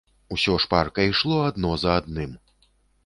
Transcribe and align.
Усё 0.35 0.55
шпарка 0.63 1.05
ішло 1.11 1.37
адно 1.49 1.77
за 1.83 1.91
адным. 2.01 2.31